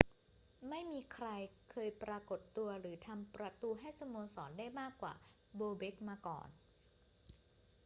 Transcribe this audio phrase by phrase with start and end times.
[0.69, 1.27] ไม่มีใคร
[1.71, 5.13] เคยปรากฏตัวหรือทำประตูให้สโมสรได้มากกว่า
[5.55, 6.47] โบเบ็กมาก่อน